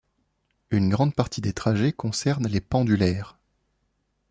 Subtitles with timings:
[0.71, 3.37] Une grande partie des trajets concerne les pendulaires.